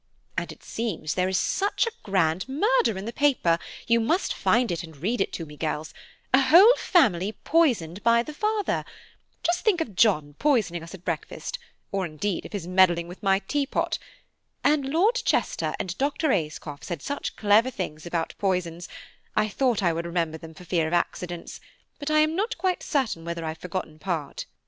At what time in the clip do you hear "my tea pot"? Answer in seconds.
13.21-13.99